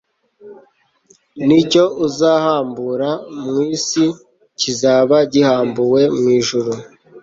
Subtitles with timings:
[1.47, 3.09] n'icyo uzahambura
[3.41, 4.05] mu isi
[4.59, 6.71] kizaba gihambuwe mu ijuru."